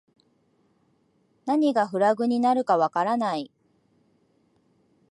[1.45, 3.51] 何がフラグになるかわからない